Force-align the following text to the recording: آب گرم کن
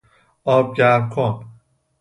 آب 0.43 0.73
گرم 0.75 1.09
کن 1.09 1.45